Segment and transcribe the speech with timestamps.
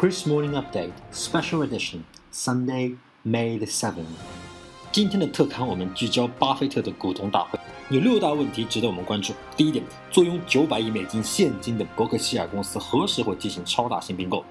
[0.00, 2.94] Chris Morning Update Special Edition Sunday,
[3.24, 4.06] May the seventh。
[4.92, 7.58] 今天的特刊我们聚焦巴菲特的股东大会，
[7.90, 9.32] 有六大问题值得我们关注。
[9.56, 14.44] 第一点，坐拥九百亿美金现金的伯克希尔公司何时会进行超大型并购？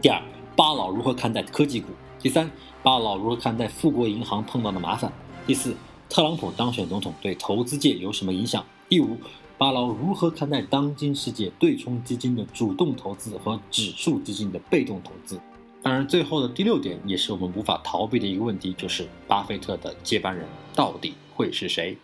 [0.00, 0.22] 第二，
[0.54, 1.88] 巴老如何看待科技股？
[2.20, 2.48] 第三，
[2.80, 5.12] 巴老如何看待富国银行碰到的麻烦？
[5.44, 5.74] 第四，
[6.08, 8.64] 特朗普当选总统对投资界有什么影响？
[8.88, 9.18] 第五。
[9.58, 15.36] 巴老如何看待当今世界对冲基金的主动投资和指数基金的被动投资？
[15.82, 21.98] 当然，最后的第六点也是我们无法逃避的一个问题，就是巴菲特的接班人到底会是谁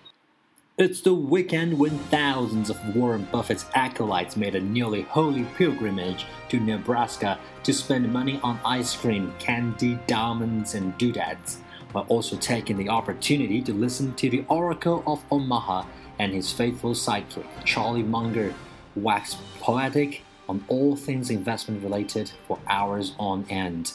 [0.77, 6.57] ？It's the weekend when thousands of Warren Buffett's acolytes made a nearly holy pilgrimage to
[6.57, 11.59] Nebraska to spend money on ice cream, candy, diamonds, and doodads,
[11.93, 15.85] while also taking the opportunity to listen to the Oracle of Omaha
[16.19, 18.55] and his faithful sidekick, Charlie Munger,
[18.97, 23.93] waxed poetic on all things investment related for hours on end.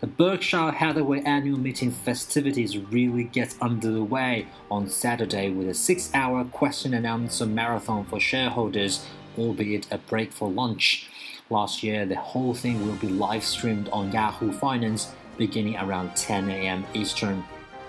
[0.00, 6.44] The Berkshire Hathaway annual meeting festivities really get underway on Saturday with a six hour
[6.44, 9.06] question and answer marathon for shareholders,
[9.38, 11.08] albeit a break for lunch.
[11.50, 16.50] Last year, the whole thing will be live streamed on Yahoo Finance beginning around 10
[16.50, 16.84] a.m.
[16.94, 17.44] Eastern.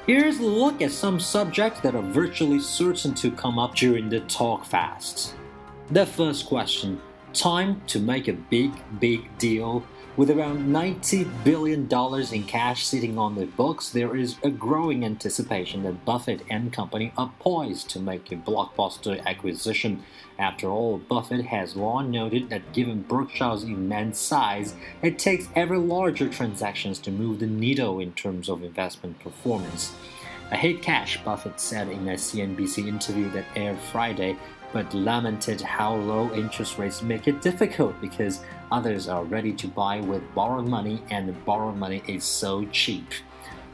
[0.07, 4.21] Here's a look at some subjects that are virtually certain to come up during the
[4.21, 5.35] talk fast.
[5.91, 7.01] The first question
[7.33, 9.83] Time to make a big, big deal.
[10.17, 11.87] With around $90 billion
[12.33, 17.13] in cash sitting on the books, there is a growing anticipation that Buffett and company
[17.15, 20.01] are poised to make a blockbuster acquisition.
[20.39, 24.73] After all, Buffett has long noted that given Berkshire's immense size,
[25.03, 29.93] it takes ever larger transactions to move the needle in terms of investment performance.
[30.49, 34.37] I hate cash, Buffett said in a CNBC interview that aired Friday,
[34.73, 39.99] but lamented how low interest rates make it difficult because others are ready to buy
[40.01, 43.05] with borrowed money and borrowed money is so cheap.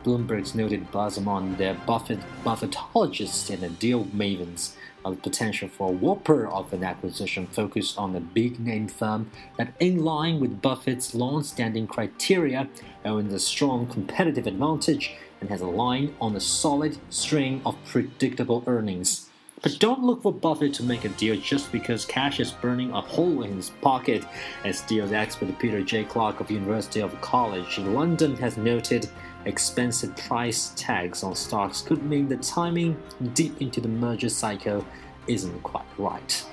[0.04, 5.90] Bloomberg's noted buzz among the Buffett Buffettologists and the deal mavens of the potential for
[5.90, 10.62] a whopper of an acquisition focused on a big name firm that, in line with
[10.62, 12.68] Buffett's long standing criteria,
[13.04, 18.64] owns a strong competitive advantage and has a line on a solid string of predictable
[18.68, 19.30] earnings.
[19.64, 23.00] But don't look for Buffett to make a deal just because cash is burning a
[23.00, 24.26] hole in his pocket,
[24.66, 26.04] as deals expert Peter J.
[26.04, 29.10] Clark of University of College in London has noted.
[29.46, 33.02] Expensive price tags on stocks could mean the timing
[33.34, 34.86] deep into the merger cycle
[35.28, 36.46] isn't quite right.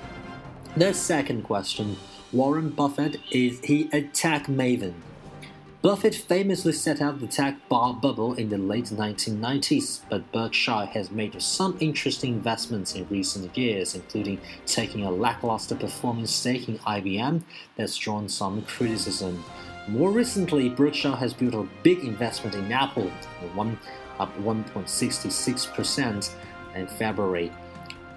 [0.77, 1.97] The second question
[2.31, 4.93] Warren Buffett is he a tech maven?
[5.81, 11.09] Buffett famously set out the tech bar bubble in the late 1990s, but Berkshire has
[11.09, 17.41] made some interesting investments in recent years, including taking a lackluster performance stake in IBM
[17.77, 19.43] that's drawn some criticism.
[19.87, 23.11] More recently, Berkshire has built a big investment in Apple,
[24.19, 26.33] up 1.66%
[26.75, 27.51] in February.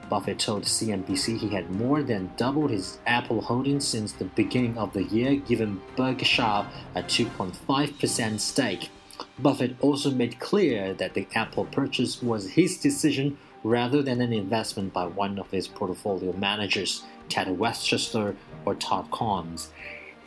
[0.08, 4.92] Buffett told CNBC he had more than doubled his Apple holdings since the beginning of
[4.92, 8.90] the year, giving Berkshire a 2.5% stake.
[9.38, 14.92] Buffett also made clear that the Apple purchase was his decision rather than an investment
[14.92, 19.70] by one of his portfolio managers, Ted Weschler or Todd Combs,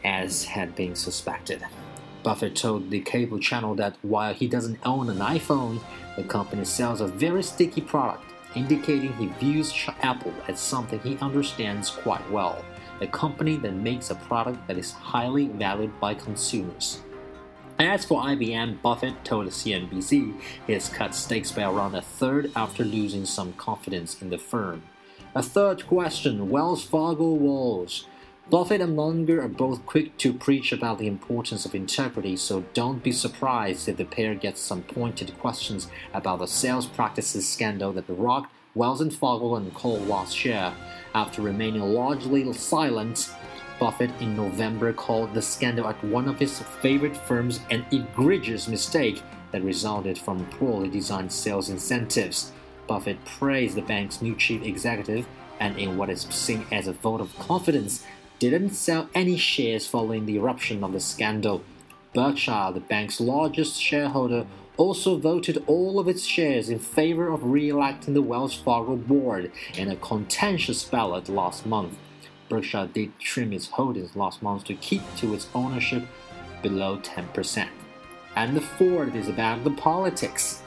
[0.04, 1.64] as had been suspected.
[2.24, 5.80] Buffett told the cable channel that while he doesn't own an iPhone,
[6.16, 8.24] the company sells a very sticky product
[8.58, 12.64] indicating he views Apple as something he understands quite well,
[13.02, 17.02] a company that makes a product that is highly valued by consumers.
[17.80, 22.84] As for IBM, Buffett told CNBC he has cut stakes by around a third after
[22.84, 24.82] losing some confidence in the firm.
[25.36, 28.08] A third question Wells Fargo Walls.
[28.50, 33.04] Buffett and Munger are both quick to preach about the importance of integrity, so don't
[33.04, 38.06] be surprised if the pair gets some pointed questions about the sales practices scandal that
[38.08, 39.90] rocked Wells and Fargo & Co.
[39.96, 40.74] last share.
[41.14, 43.30] After remaining largely silent,
[43.82, 49.22] Buffett in November called the scandal at one of his favorite firms an egregious mistake
[49.52, 52.54] that resulted from poorly designed sales incentives.
[52.88, 55.28] Buffett praised the bank's new chief executive
[55.60, 58.06] and, in what is seen as a vote of confidence,
[58.40, 61.64] didn't sell any shares following the eruption of the scandal.
[62.14, 64.46] Berkshire, the bank's largest shareholder,
[64.78, 69.52] also voted all of its shares in favor of re electing the Wells Fargo board
[69.76, 71.98] in a contentious ballot last month.
[72.48, 76.04] Berkshire did trim its holdings last month to keep to its ownership
[76.62, 77.68] below 10%.
[78.36, 80.62] And the fourth is about the politics.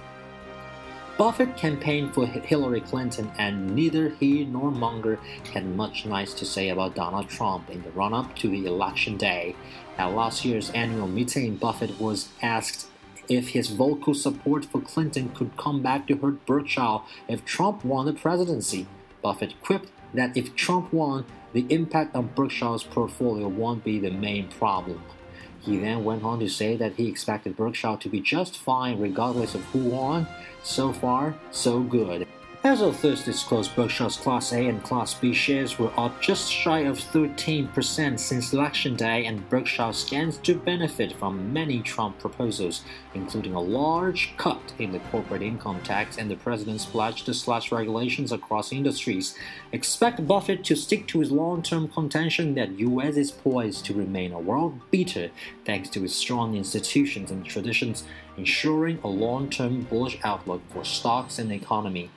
[1.20, 5.16] Buffett campaigned for Hillary Clinton, and neither he nor Munger
[5.52, 9.18] had much nice to say about Donald Trump in the run up to the election
[9.18, 9.54] day.
[9.98, 12.88] At last year's annual meeting, Buffett was asked
[13.28, 18.06] if his vocal support for Clinton could come back to hurt Berkshire if Trump won
[18.06, 18.86] the presidency.
[19.20, 24.48] Buffett quipped that if Trump won, the impact on Berkshire's portfolio won't be the main
[24.48, 25.02] problem.
[25.62, 29.54] He then went on to say that he expected Berkshire to be just fine regardless
[29.54, 30.26] of who won.
[30.62, 32.26] So far, so good.
[32.70, 36.82] As of Thursday's close, Berkshire's Class A and Class B shares were up just shy
[36.82, 42.84] of 13% since election day, and Berkshire stands to benefit from many Trump proposals,
[43.14, 47.72] including a large cut in the corporate income tax and the president's pledge to slash
[47.72, 49.36] regulations across industries.
[49.72, 53.16] Expect Buffett to stick to his long-term contention that U.S.
[53.16, 55.30] is poised to remain a world beater
[55.64, 58.04] thanks to its strong institutions and traditions,
[58.36, 62.10] ensuring a long-term bullish outlook for stocks and the economy.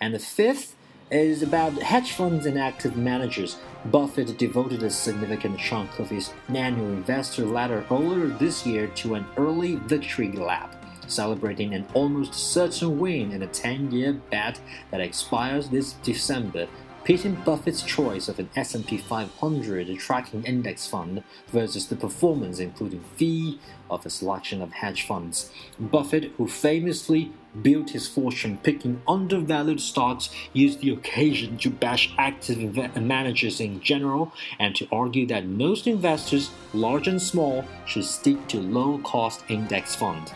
[0.00, 0.76] And the fifth
[1.10, 3.56] is about hedge funds and active managers.
[3.86, 9.26] Buffett devoted a significant chunk of his annual investor letter earlier this year to an
[9.36, 14.60] early victory lap, celebrating an almost certain win in a 10 year bet
[14.90, 16.66] that expires this December
[17.06, 23.60] pitting Buffett's choice of an S&P 500 tracking index fund versus the performance including fee
[23.88, 25.52] of a selection of hedge funds.
[25.78, 27.30] Buffett, who famously
[27.62, 34.32] built his fortune picking undervalued stocks, used the occasion to bash active managers in general
[34.58, 40.32] and to argue that most investors, large and small, should stick to low-cost index funds.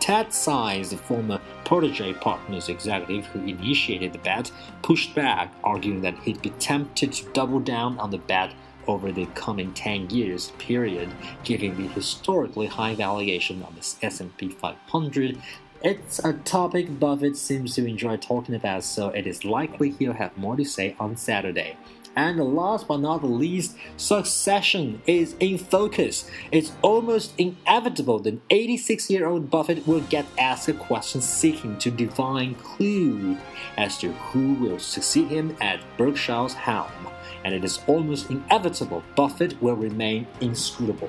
[0.00, 4.50] Ted Seides, the former Protege Partners executive who initiated the bet,
[4.82, 8.52] pushed back, arguing that he'd be tempted to double down on the bet
[8.88, 11.10] over the coming 10 years period,
[11.44, 15.40] given the historically high valuation of the S&P 500.
[15.82, 20.36] It's a topic Buffett seems to enjoy talking about, so it is likely he'll have
[20.36, 21.76] more to say on Saturday.
[22.20, 26.30] And the last but not the least, succession is in focus.
[26.52, 31.90] It's almost inevitable that 86 year old Buffett will get asked a question seeking to
[31.90, 33.38] divine clue
[33.78, 37.08] as to who will succeed him at Berkshire's helm.
[37.42, 41.08] And it is almost inevitable Buffett will remain inscrutable.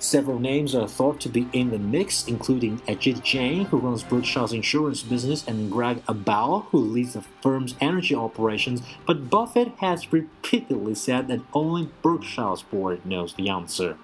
[0.00, 4.52] Several names are thought to be in the mix, including Ajit Jain, who runs Berkshire's
[4.52, 8.80] insurance business, and Greg Abel, who leads the firm's energy operations.
[9.06, 13.98] But Buffett has repeatedly said that only Berkshire's board knows the answer.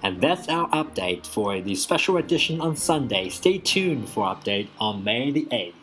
[0.00, 3.28] And that's our update for the special edition on Sunday.
[3.30, 5.81] Stay tuned for update on May the 8th.